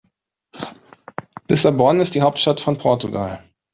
[1.47, 3.43] Lissabon ist die Hauptstadt von Portugal.